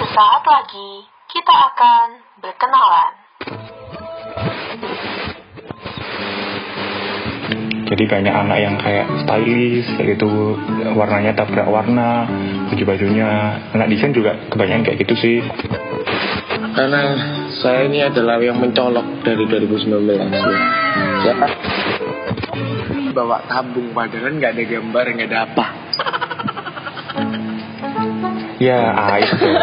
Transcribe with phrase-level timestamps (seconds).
[0.00, 0.90] Sesaat lagi
[1.32, 2.06] kita akan
[2.44, 3.12] berkenalan.
[7.84, 10.56] Jadi banyak anak yang kayak stylish, kayak gitu
[10.96, 12.24] warnanya tabrak warna,
[12.72, 13.60] baju-bajunya.
[13.76, 15.38] Anak desain juga kebanyakan kayak gitu sih.
[16.74, 17.02] Karena
[17.60, 20.26] saya ini adalah yang mencolok dari 2019 ya.
[21.28, 21.34] Ya.
[23.14, 25.83] Bawa tabung padahal nggak ada gambar, nggak ada apa.
[28.64, 29.60] Ya aib dong,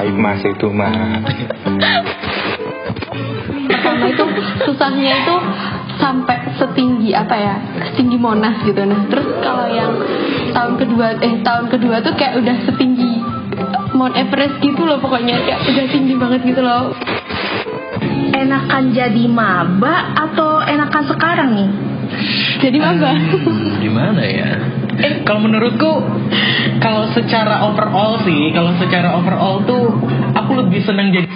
[0.00, 1.20] aib mas itu mas.
[3.62, 4.24] pertama itu
[4.64, 5.36] susahnya itu
[5.98, 7.54] sampai setinggi apa ya
[7.92, 9.92] setinggi monas gitu nah terus kalau yang
[10.50, 13.20] tahun kedua eh tahun kedua tuh kayak udah setinggi
[13.92, 16.96] Mount Everest gitu loh pokoknya kayak udah tinggi banget gitu loh
[18.32, 21.70] Enakan jadi maba atau enakan sekarang nih?
[22.58, 24.50] jadi maba Hmm, gimana ya?
[24.92, 25.90] Eh, kalau menurutku
[26.84, 29.88] kalau secara overall sih, kalau secara overall tuh
[30.36, 31.28] aku lebih senang jadi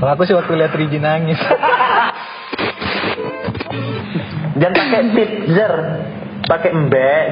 [0.00, 1.38] Kalau aku sih waktu lihat Riji nangis.
[4.54, 5.72] Jangan pakai titzer,
[6.46, 7.24] pakai embek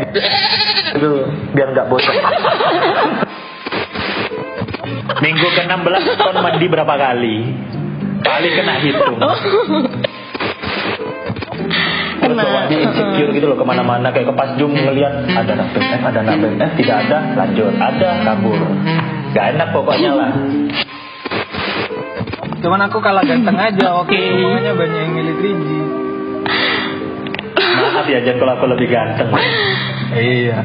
[0.95, 2.15] gitu biar nggak bosan.
[5.23, 7.37] Minggu ke-16 ton mandi berapa kali?
[8.23, 9.17] Paling kena hitung.
[12.63, 16.37] Bawaannya insecure gitu loh ke mana-mana kayak ke pasjum ngeliat ada anak BMF, ada anak
[16.39, 18.61] BMF, tidak ada lanjut, ada kabur.
[19.35, 20.31] Gak enak pokoknya lah.
[22.63, 25.79] Cuman aku kalah ganteng aja waktu itu semuanya banyak yang milih Riji.
[27.59, 29.29] Maaf ya Jan kalau aku lebih ganteng.
[30.15, 30.59] Iya.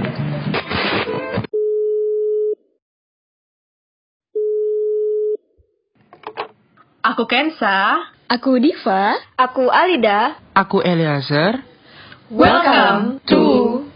[7.01, 8.05] Aku Kensa.
[8.27, 10.35] aku Diva Aku Alida.
[10.51, 11.63] aku Eliezer
[12.29, 13.87] Welcome to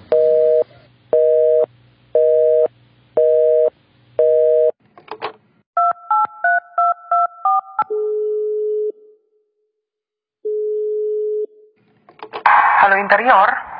[12.80, 13.71] Halo interior,